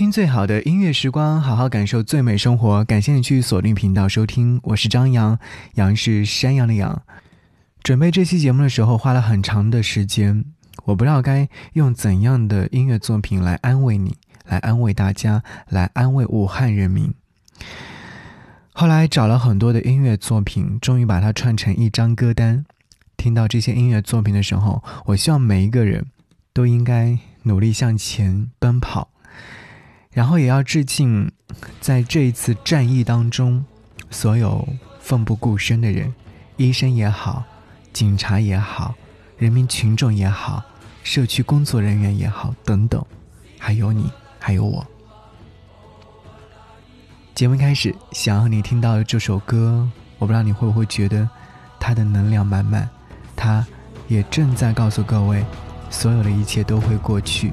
[0.00, 2.82] 听最好的音乐时光，好好感受最美生活。
[2.86, 5.38] 感谢你去锁定频道收听，我是张扬，
[5.74, 7.02] 杨是山羊的羊。
[7.82, 10.46] 准备这期节目的时候，花了很长的时间，
[10.84, 14.16] 我不知道该用怎样的音乐作品来安慰你，
[14.46, 17.12] 来安慰大家，来安慰武汉人民。
[18.72, 22.64] 后来找了很多的音乐作品，终于把它串成一张歌单。
[23.18, 26.06] 听到这些音乐作品的时候，我希望每一个人
[26.54, 29.10] 都应该努力向前奔跑。
[30.12, 31.30] 然后也要致敬，
[31.80, 33.64] 在这一次战役当中，
[34.10, 34.68] 所有
[35.00, 36.12] 奋不顾身的人，
[36.56, 37.44] 医生也好，
[37.92, 38.94] 警察也好，
[39.38, 40.64] 人民群众也好，
[41.04, 43.04] 社区工作人员也好，等等，
[43.56, 44.10] 还有你，
[44.40, 44.84] 还有我。
[47.32, 49.88] 节目开始，想要你听到的这首歌，
[50.18, 51.28] 我不知道你会不会觉得
[51.78, 52.88] 它的能量满满，
[53.36, 53.64] 它
[54.08, 55.44] 也正在告诉各位，
[55.88, 57.52] 所有的一切都会过去。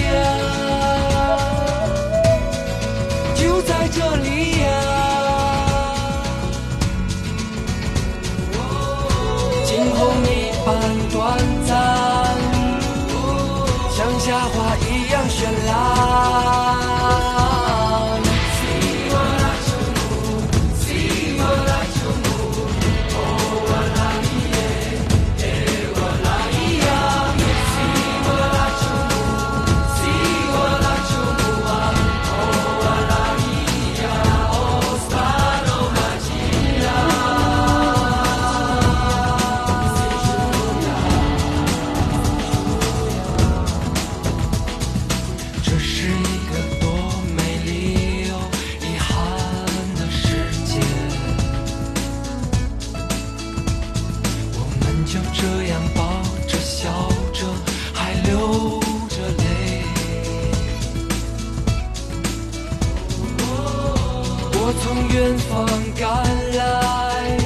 [65.21, 65.67] 远方
[65.99, 66.09] 赶
[66.55, 67.37] 来，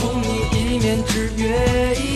[0.00, 2.15] 共你一面之约。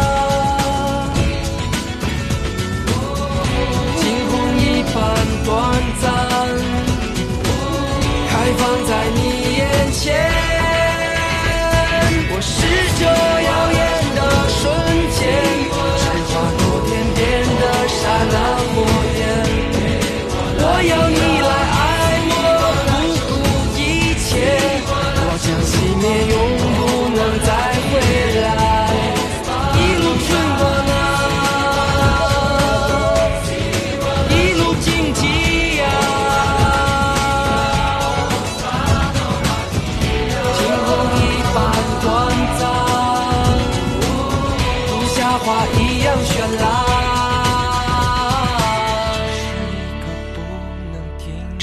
[5.51, 5.80] 短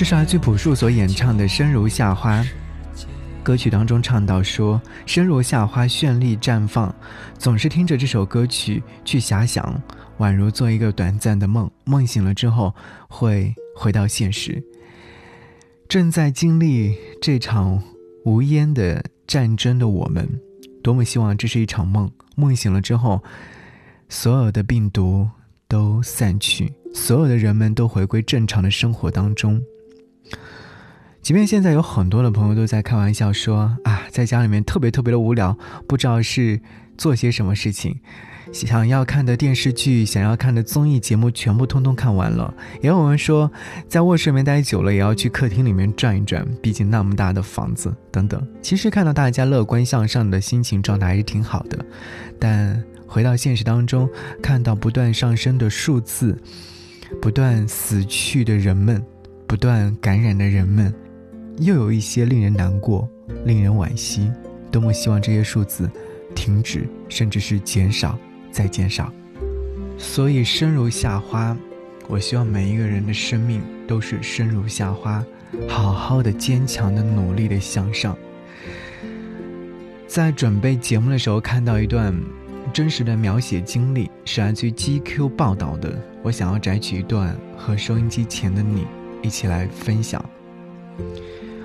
[0.08, 2.40] 是来自朴树所演唱的《生如夏花》。
[3.42, 6.94] 歌曲当中唱到说：“生如夏花绚丽绽放，
[7.36, 9.78] 总是听着这首歌曲去遐想，
[10.16, 12.74] 宛如做一个短暂的梦，梦醒了之后
[13.06, 14.64] 会回到现实。
[15.90, 17.78] 正在经历这场
[18.24, 20.26] 无烟的战争的我们，
[20.82, 23.22] 多么希望这是一场梦，梦醒了之后，
[24.08, 25.28] 所有的病毒
[25.68, 29.60] 都散去，所有的人们都回归正常的生活当中。”
[31.28, 35.54] 即便现在有很多的朋友都在开玩笑说啊，在家里面特别特别的无聊，
[35.86, 36.58] 不知道是
[36.96, 37.94] 做些什么事情，
[38.50, 42.54] 想要看的电视剧、想要看的综艺节目全部通通看完了。
[42.80, 43.52] 也有人说，
[43.86, 48.42] 在卧室里面待久了，也要去客厅里面转一转，毕竟那么大的房子等等。
[48.62, 51.84] 其实看到大家乐观向上的心情状态还是挺好的，
[52.40, 54.08] 但回到现实当中，
[54.42, 56.40] 看到不断上升的数字，
[57.20, 59.04] 不断死去的人们，
[59.46, 60.90] 不断感染的人们。
[61.60, 63.08] 又有一些令人难过，
[63.44, 64.30] 令人惋惜。
[64.70, 65.90] 多么希望这些数字
[66.34, 68.18] 停止，甚至是减少，
[68.50, 69.12] 再减少。
[69.96, 71.56] 所以，生如夏花，
[72.06, 75.24] 我希望每一个人的生命都是生如夏花，
[75.68, 78.16] 好好的、坚强的、努力的向上。
[80.06, 82.14] 在准备节目的时候，看到一段
[82.72, 85.98] 真实的描写经历，是来自于 GQ 报道的。
[86.22, 88.86] 我想要摘取一段，和收音机前的你
[89.22, 90.24] 一起来分享。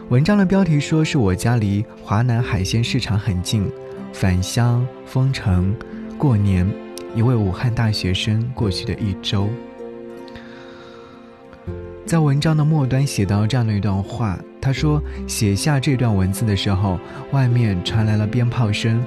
[0.09, 3.68] 文章的标题说是我家离华南海鲜市场很近，
[4.12, 5.75] 返乡封城
[6.18, 6.69] 过年，
[7.15, 9.50] 一位武汉大学生过去的一周。
[12.06, 17.00] 在文章的末端写到这样的一段话，他说写下这段文字的时候，
[17.31, 19.03] 外面传来了鞭炮声，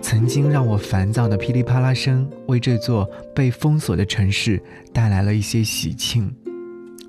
[0.00, 4.60] 曾经让我烦躁的噼里啪啦声，为这座被封锁的城市
[4.92, 6.34] 带来了一些喜庆。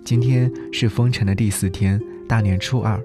[0.03, 1.99] 今天是封城的第四天。
[2.27, 3.01] 大年初二，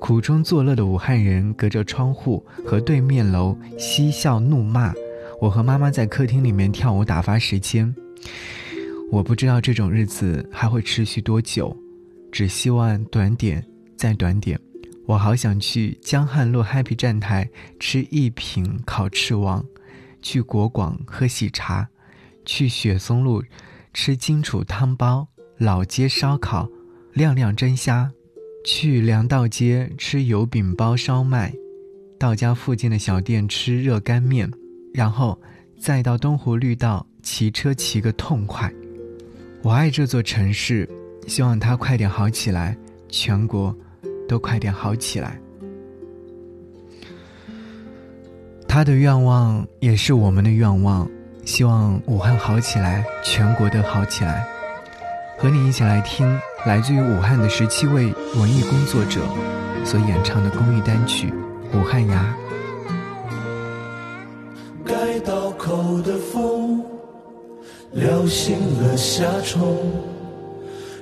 [0.00, 4.92] 苦中作乐的武汉人隔着窗户和对面楼嬉笑怒骂。
[5.40, 7.94] 我和妈妈在客厅里面跳舞打发时间。
[9.10, 11.76] 我不知道这种日子还会持续多久，
[12.30, 13.62] 只希望短点
[13.94, 14.58] 再短点。
[15.04, 17.46] 我好想去江汉路 Happy 站台
[17.78, 19.62] 吃一品烤翅王，
[20.22, 21.86] 去国广喝喜茶，
[22.46, 23.42] 去雪松路
[23.92, 25.28] 吃荆楚汤包，
[25.58, 26.66] 老街烧烤，
[27.12, 28.10] 亮亮蒸虾。
[28.64, 31.52] 去粮道街吃油饼包烧麦，
[32.18, 34.48] 到家附近的小店吃热干面，
[34.94, 35.36] 然后
[35.80, 38.72] 再到东湖绿道骑车骑个痛快。
[39.62, 40.88] 我爱这座城市，
[41.26, 42.76] 希望它快点好起来，
[43.08, 43.76] 全国
[44.28, 45.38] 都快点好起来。
[48.68, 51.08] 他的愿望也是我们的愿望，
[51.44, 54.46] 希望武汉好起来，全国都好起来。
[55.36, 56.38] 和你一起来听。
[56.64, 59.20] 来自于武汉的十七位文艺工作者
[59.84, 61.32] 所演唱的公益单曲
[61.76, 62.14] 《武汉伢》。
[64.86, 66.80] 街道口的风
[67.90, 69.76] 撩醒了夏虫，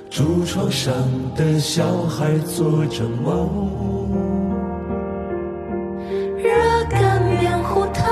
[0.09, 0.93] 竹床上
[1.35, 3.69] 的小孩做着梦。
[6.37, 6.49] 热
[6.89, 8.03] 干面糊汤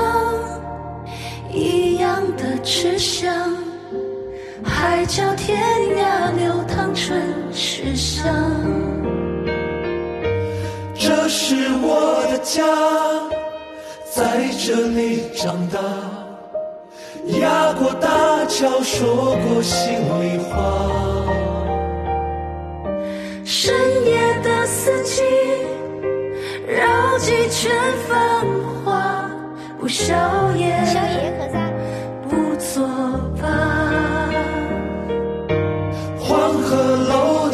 [1.52, 3.34] 一样的吃香。
[4.80, 5.60] 海角天
[5.98, 7.22] 涯，流淌春
[7.52, 8.34] 世香。
[10.94, 12.64] 这是我的家，
[14.10, 15.78] 在这里长大，
[17.40, 20.56] 压过大桥，说过心里话。
[23.44, 23.74] 深
[24.06, 25.22] 夜的四季，
[26.66, 27.70] 绕几圈
[28.08, 28.46] 繁
[28.82, 29.30] 华，
[29.78, 30.16] 不宵
[30.56, 30.74] 夜，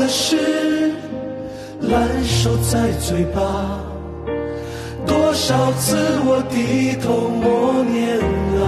[0.09, 0.93] 是
[1.81, 3.81] 烂熟在嘴巴，
[5.07, 8.19] 多少次我低头默念
[8.63, 8.65] 啊，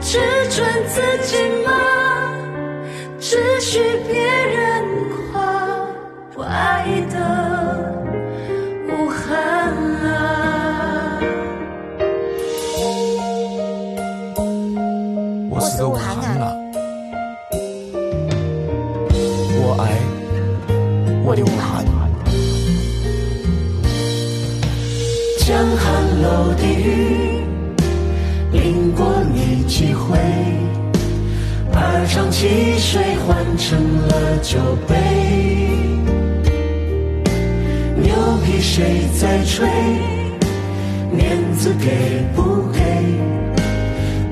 [0.00, 0.18] 只
[0.50, 1.72] 准自己骂，
[3.18, 4.84] 只许别人
[5.32, 5.42] 夸，
[6.36, 7.16] 我爱的
[8.90, 9.72] 武汉
[10.04, 11.18] 啊，
[15.50, 16.53] 我是个武汉啊。
[34.44, 34.94] 酒杯，
[37.96, 39.66] 牛皮谁在吹？
[41.10, 42.78] 面子给不给？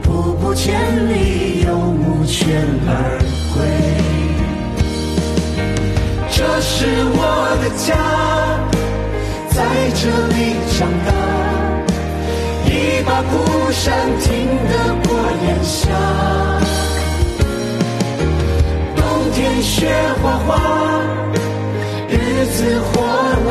[0.02, 0.74] 步步千
[1.08, 3.18] 里，有目全而
[3.54, 3.64] 归。
[6.30, 7.96] 这是我的家，
[9.48, 9.64] 在
[9.94, 10.02] 这
[10.36, 10.38] 里
[10.76, 11.10] 长大，
[12.66, 12.70] 一
[13.06, 13.32] 把故
[13.72, 14.28] 山听
[20.46, 20.50] 花，
[22.08, 22.12] 日
[22.46, 22.90] 子火
[23.46, 23.50] 辣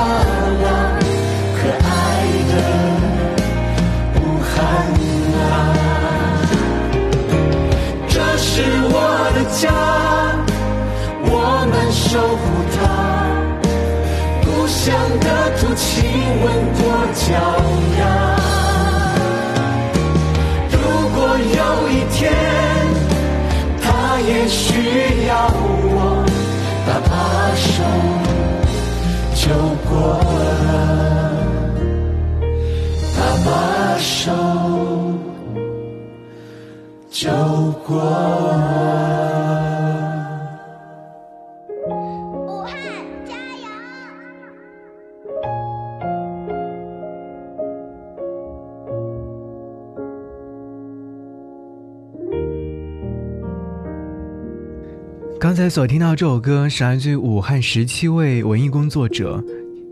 [0.64, 0.66] 辣，
[1.58, 1.90] 可爱
[2.52, 2.54] 的
[4.16, 4.52] 武汉
[5.40, 5.42] 啊，
[8.08, 8.52] 这是
[8.90, 8.96] 我
[9.36, 9.64] 的家。
[11.24, 11.30] 我
[11.72, 12.44] 们守护
[12.76, 12.80] 它，
[14.44, 14.80] 故乡
[15.20, 15.26] 的
[15.58, 15.86] 土亲
[16.44, 16.46] 吻
[16.76, 16.80] 过
[17.16, 17.22] 脚
[18.00, 18.00] 丫。
[38.02, 38.06] 武
[42.64, 42.74] 汉
[43.28, 43.68] 加油
[55.40, 59.44] 刚才所听到这首歌是来自于武汉十七位文艺工作者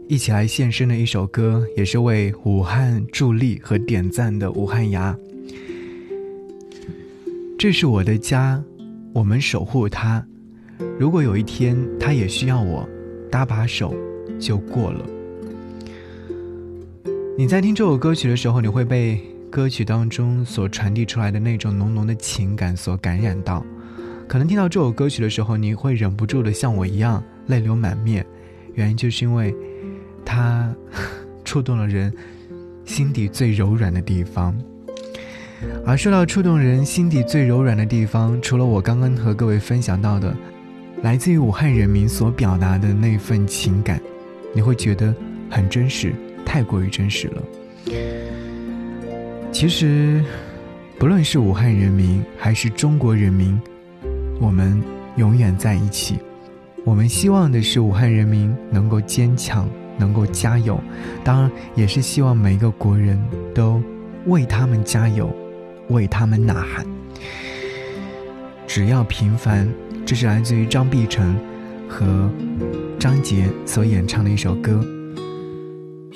[0.07, 5.15] 一起来献身的一首歌，也是为武汉助力和点赞的武汉牙。
[7.59, 8.63] 这是我的家，
[9.13, 10.25] 我们守护它。
[10.97, 12.87] 如果有一天它也需要我，
[13.29, 13.93] 搭把手
[14.39, 15.05] 就过了。
[17.37, 19.19] 你在听这首歌曲的时候，你会被
[19.51, 23.61] 歌曲当中所传递出来的那种浓浓的情感所感染到。
[24.25, 28.25] 可能听到这首歌曲的时候，你会忍不住的像我一样泪流满面，
[28.73, 29.53] 原因就是因为
[30.23, 30.73] 它
[31.43, 32.13] 触动了人
[32.85, 34.57] 心底最柔软的地方。
[35.85, 40.35] 而说到触动人心底最柔软的地方，除了我刚刚和各位分享到的，
[41.01, 43.99] 来自于武汉人民所表达的那份情感，
[44.53, 45.13] 你会觉得
[45.49, 46.13] 很真实，
[46.45, 47.41] 太过于真实了。
[49.51, 50.23] 其实，
[50.97, 53.59] 不论是武汉人民还是中国人民，
[54.39, 54.81] 我们
[55.17, 56.17] 永远在一起。
[56.85, 60.79] 我们希望的是武汉人民能够坚强，能够加油，
[61.23, 63.21] 当然也是希望每一个国人
[63.53, 63.81] 都
[64.27, 65.29] 为他们加油，
[65.89, 66.85] 为他们呐喊。
[68.65, 69.67] 只要平凡，
[70.05, 71.35] 这是来自于张碧晨
[71.87, 72.29] 和
[72.99, 74.85] 张杰所演唱的一首歌。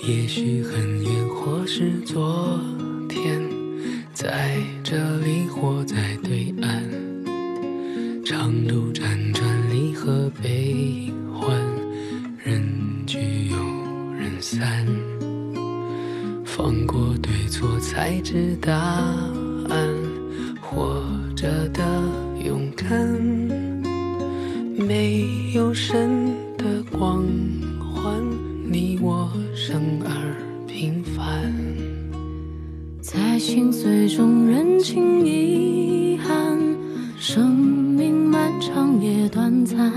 [0.08, 2.60] 也许很远，或是昨
[3.08, 3.42] 天，
[4.13, 6.84] 在这里或在对岸，
[8.25, 11.58] 长路辗转，离合悲欢，
[12.44, 12.62] 人
[13.06, 13.56] 聚又
[14.13, 14.86] 人散，
[16.46, 19.34] 放过对错，才知答案，
[20.62, 21.03] 活
[21.36, 21.82] 着的
[22.46, 22.89] 勇敢。
[24.88, 26.10] 没有神
[26.58, 27.24] 的光
[27.80, 28.22] 环，
[28.70, 30.36] 你我生而
[30.68, 31.53] 平凡。
[33.00, 36.60] 在心碎中认清遗憾，
[37.18, 39.94] 生命漫长也短暂，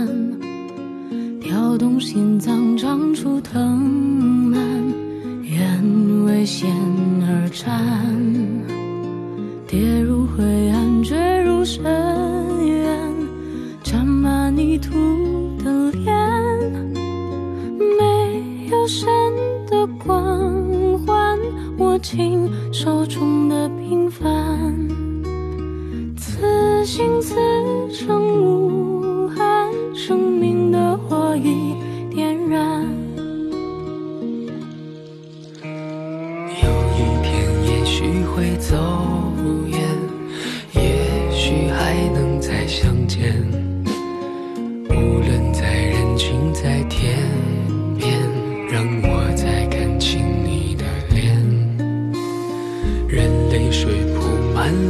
[1.40, 3.78] 跳动心脏长出藤
[4.50, 4.60] 蔓，
[5.42, 6.70] 愿为险
[7.22, 7.74] 而战，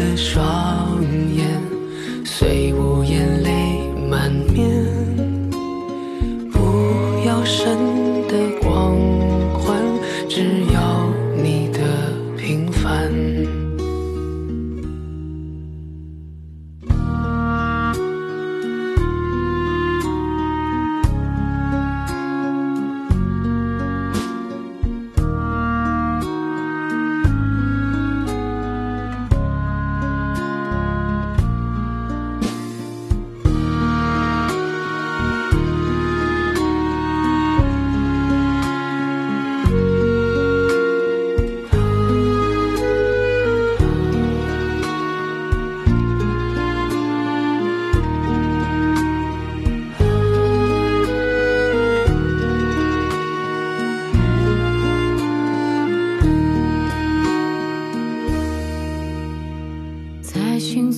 [0.07, 1.03] 的双
[1.35, 1.61] 眼，
[2.25, 2.73] 随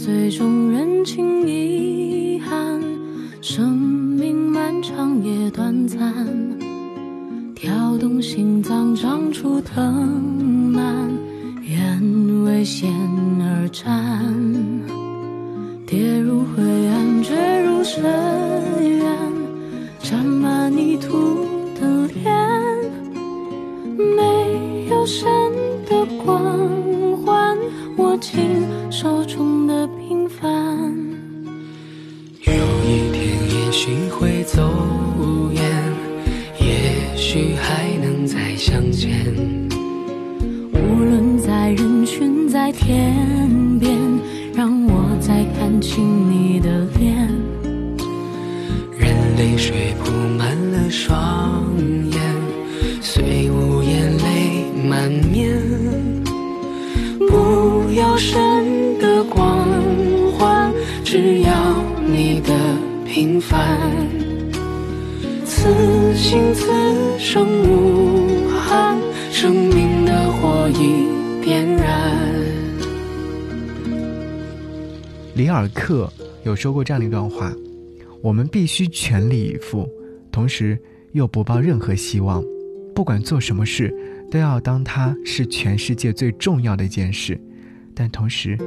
[0.09, 2.81] 最终人情遗憾，
[3.43, 6.27] 生命漫长也短暂，
[7.55, 10.27] 跳动心脏长出藤。
[55.09, 55.59] 泪满面。
[57.29, 59.67] 不要神的光
[60.33, 60.73] 环，
[61.05, 62.55] 只要你的
[63.07, 63.79] 平凡。
[65.45, 66.71] 此心此
[67.19, 68.99] 生无憾，
[69.31, 72.17] 生命的火已点燃。
[75.35, 76.11] 里尔克
[76.45, 77.53] 有说过这样的一段话：
[78.21, 79.88] 我们必须全力以赴，
[80.31, 80.79] 同时
[81.12, 82.43] 又不抱任何希望。
[82.95, 83.95] 不管做什么事，
[84.30, 87.40] 都要当它是全世界最重要的一件事，
[87.94, 88.58] 但同时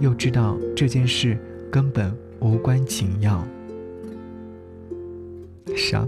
[0.00, 1.38] 又知道这件事
[1.70, 3.44] 根本无关紧要。
[5.76, 6.06] 是啊，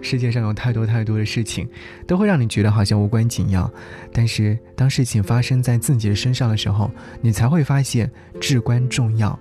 [0.00, 1.68] 世界上有太多太多的事情，
[2.06, 3.70] 都会让你觉得好像无关紧要，
[4.12, 9.38] 但是当事情发生在自己的身上的时候，你才会发现至关重要。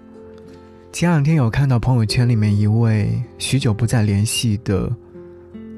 [0.92, 4.96] 前两天有看到朋友圈里面一位许久不再联系的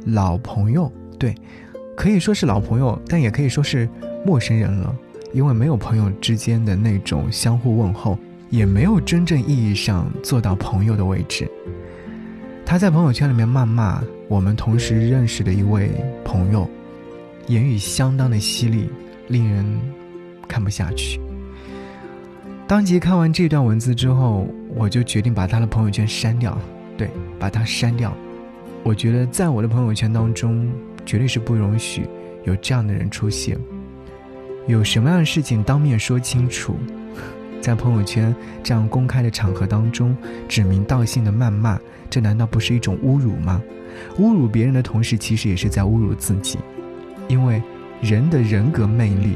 [0.05, 1.33] 老朋友，对，
[1.95, 3.87] 可以说是老朋友，但也可以说是
[4.25, 4.95] 陌生人了，
[5.33, 8.17] 因为没有朋友之间的那种相互问候，
[8.49, 11.49] 也没有真正意义上做到朋友的位置。
[12.65, 15.91] 他在朋友圈里面谩骂我们同时认识的一位
[16.23, 16.69] 朋友，
[17.47, 18.89] 言语相当的犀利，
[19.27, 19.65] 令人
[20.47, 21.19] 看不下去。
[22.67, 26.57] 当即看完这段文字之后，我就决定把他的朋友圈删掉，
[26.97, 28.11] 对，把他删掉。
[28.83, 30.67] 我觉得在我的朋友圈当中，
[31.05, 32.07] 绝对是不容许
[32.43, 33.57] 有这样的人出现。
[34.67, 36.75] 有什么样的事情当面说清楚，
[37.61, 43.61] 在朋友圈这样公开的场合当中指名道姓的谩骂，这难道不是一种侮辱吗？
[44.17, 46.57] 侮辱别人的同时，其实也是在侮辱自己，
[47.27, 47.61] 因为
[48.01, 49.35] 人的人格魅力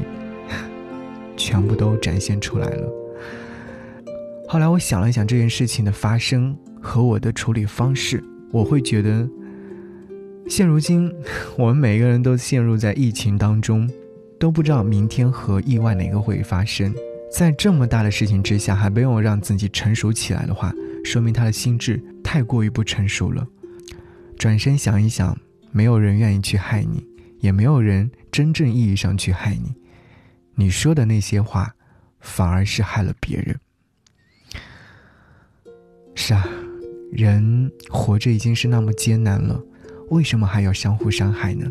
[1.36, 2.88] 全部都展现出来了。
[4.48, 9.28] 后来我想了想这件事情的发生和我的处理方式，我会觉得，
[10.48, 11.12] 现如今
[11.56, 13.88] 我们每个人都陷入在疫情当中，
[14.38, 16.92] 都不知道明天和意外哪个会发生。
[17.32, 20.74] 在这么大的事情之下，还没有让自己成熟起来的话，
[21.04, 23.46] 说明他的心智太过于不成熟了。
[24.36, 25.38] 转身想一想，
[25.70, 27.06] 没有人愿意去害你，
[27.38, 29.74] 也没有人真正意义上去害你。
[30.56, 31.74] 你说的那些话，
[32.18, 33.56] 反而是害了别人。
[36.16, 36.48] 是啊，
[37.12, 39.62] 人活着已经是那么艰难了，
[40.10, 41.66] 为什么还要相互伤害呢？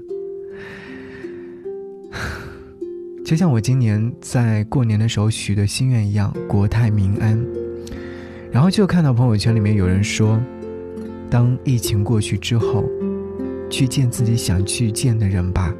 [3.24, 7.40] 就像我今年在过年的时候许的心愿一样，国泰民安。
[8.52, 10.42] 然后就看到朋友圈里面有人说，
[11.30, 12.84] 当疫情过去之后，
[13.70, 15.72] 去见自己想去见的人吧，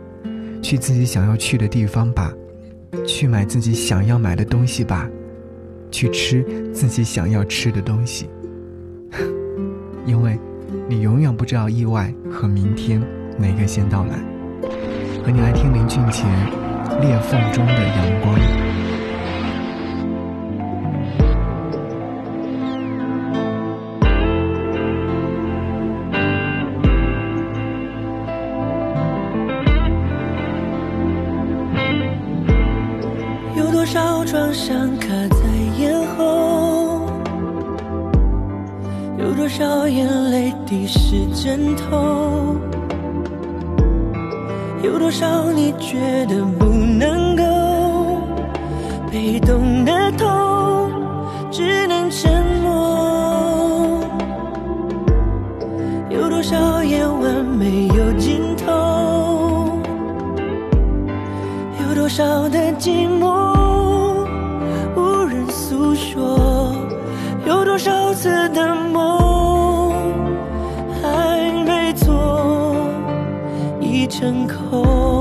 [0.62, 2.32] 去自己想要去的地方吧，
[3.08, 5.10] 去买自己想要买的东西吧，
[5.90, 8.30] 去吃自己想要吃的东西。
[10.06, 10.38] 因为，
[10.88, 13.02] 你永远不知道意外和明天
[13.38, 14.20] 哪个先到来。
[15.24, 16.24] 和你来听林俊杰
[17.00, 18.36] 《裂缝中的阳光》。
[74.20, 75.19] 胸口。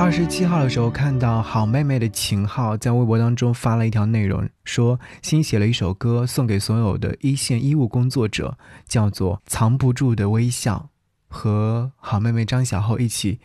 [0.00, 8.56] 二十七号的时候，看到好妹妹的秦昊在微博当中发了一条内容，说新写了一首歌送给所有的一线医务工作者，
[8.88, 10.88] 叫做《藏不住的微笑》，
[11.36, 13.40] 和好妹妹张小厚一起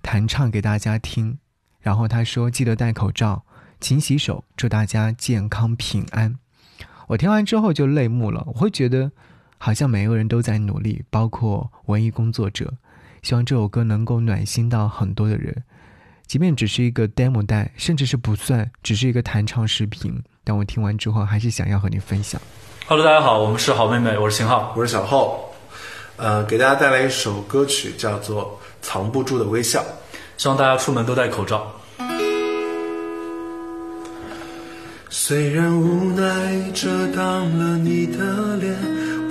[0.00, 1.38] 弹唱给大家听。
[1.80, 3.44] 然后他说：“记得戴口罩，
[3.80, 6.38] 勤洗手，祝大家健康平安。”
[7.08, 9.10] 我听完之后就泪目了，我会觉得
[9.58, 12.74] 好像每个人都在努力，包括文艺工作者。
[13.20, 15.64] 希望这首歌能够暖心到很多的人。
[16.28, 22.38] 即便只是一个 demo 带，甚至是不算，只是一个弹唱视频，但我听完之后还是想要和你分享。
[22.86, 24.74] Hello，大家好，我们是好妹妹，我是秦昊。
[24.76, 25.40] 我是小浩，
[26.16, 28.44] 呃，给大家带来一首歌曲，叫做
[28.86, 29.80] 《藏不住的微笑》。
[30.36, 31.66] 希望大家出门都戴口罩。
[35.08, 37.24] 虽然无奈遮挡
[37.58, 38.76] 了你的脸，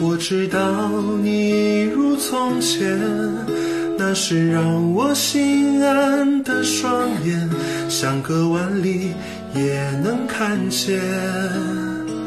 [0.01, 0.89] 我知道
[1.21, 2.99] 你一如从前，
[3.99, 7.49] 那是让我心安的双眼，
[7.89, 9.13] 相隔万里
[9.53, 11.01] 也能看见。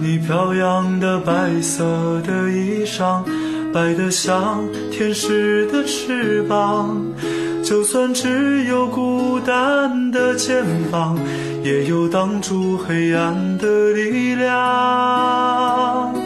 [0.00, 1.84] 你飘扬的白色
[2.26, 3.22] 的衣裳，
[3.72, 7.00] 白得像天使的翅膀。
[7.62, 11.16] 就算只有孤单的肩膀，
[11.62, 16.19] 也有挡住黑暗的力量。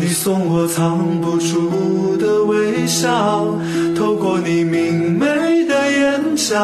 [0.00, 3.46] 你送我藏不住的微笑，
[3.94, 5.26] 透过你明媚
[5.66, 6.56] 的眼角，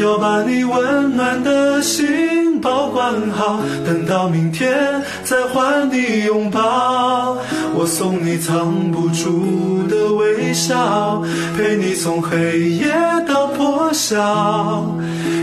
[0.00, 7.38] 要把你温暖的心保管好，等到明天再还你拥抱。
[7.80, 11.22] 我送你藏不住的微笑，
[11.56, 12.92] 陪你从黑夜
[13.26, 14.84] 到破晓，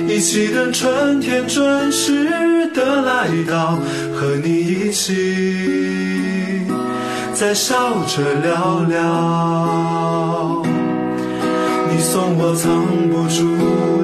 [0.08, 3.80] 一起等春天准时的来到，
[4.14, 6.62] 和你一起。
[7.34, 10.62] 在笑着聊聊。
[11.90, 13.58] 你送我藏不住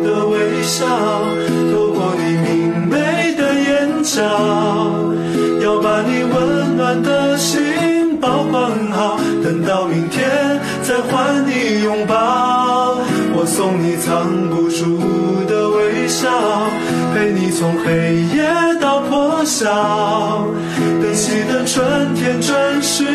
[0.03, 0.87] 的微笑，
[17.63, 18.43] 从黑夜
[18.81, 20.45] 到破晓，
[21.01, 23.05] 等起等春天准时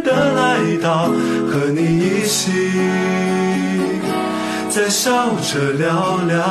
[0.00, 1.04] 的来到，
[1.46, 2.24] 和你一
[4.90, 6.42] 笑着聊聊，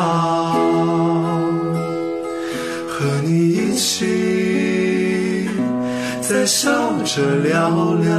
[2.87, 5.49] 和你一起
[6.21, 6.71] 在笑
[7.03, 8.13] 着聊聊。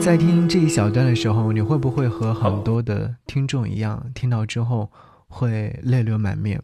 [0.00, 4.90] 在听这一小段的时候，你会不会和很多的听众一样，听到之后
[5.26, 6.58] 会泪流满面？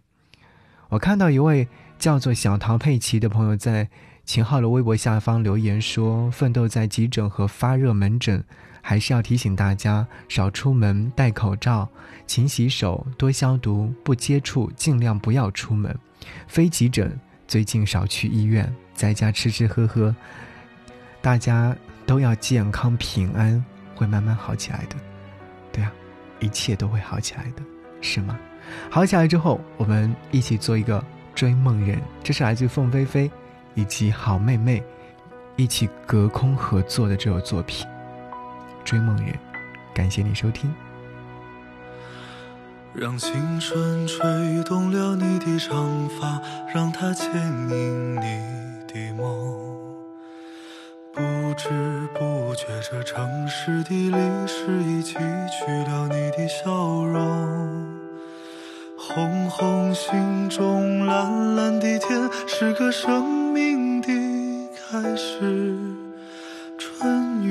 [0.94, 1.66] 我看到一位
[1.98, 3.88] 叫做小陶佩奇的朋友在
[4.24, 8.42] 秦昊的微博下方留言说：“奋斗在急诊和发热门诊。”
[8.80, 11.88] 还是要提醒大家少出门，戴口罩，
[12.28, 15.92] 勤洗手，多消毒，不接触，尽量不要出门。
[16.46, 20.14] 非急诊，最近少去医院，在家吃吃喝喝。
[21.20, 21.74] 大家
[22.07, 23.64] 都要健康平安，
[23.96, 24.94] 会慢慢好起来的。
[25.72, 25.92] 对啊，
[26.38, 27.62] 一切都会好起来的，
[28.00, 28.38] 是吗？
[28.90, 31.03] 好起来之后，我们一起做一个
[31.35, 32.00] 追梦人。
[32.22, 33.31] 这是来自凤飞飞
[33.74, 34.83] 以及好妹妹
[35.57, 37.87] 一起隔空合作的这首作品。
[38.85, 39.35] 追梦人，
[39.94, 40.72] 感谢你收听。
[42.94, 46.40] 让青春吹动了你的长发，
[46.72, 47.29] 让它牵
[47.68, 48.18] 引你
[48.87, 49.27] 的梦。
[51.12, 51.20] 不
[51.57, 56.70] 知不觉，这城市的历史已记取了你的笑
[57.05, 58.03] 容。
[59.06, 64.08] 红红心中，蓝蓝的天，是个生命的
[64.74, 65.76] 开始。
[66.78, 67.50] 春雨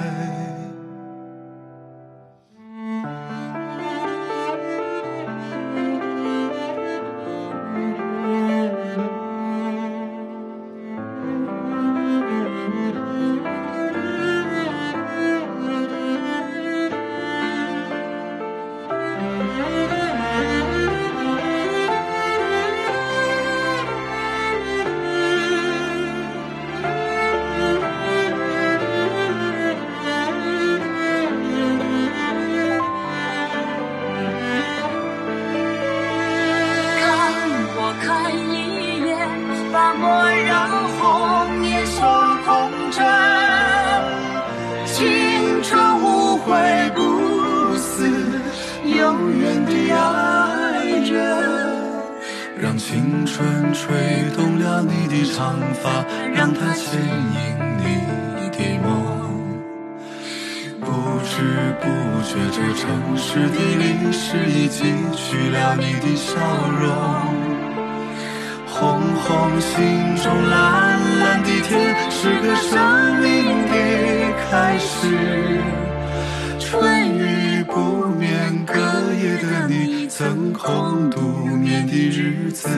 [80.21, 81.19] 曾空独
[81.57, 82.69] 眠的日子。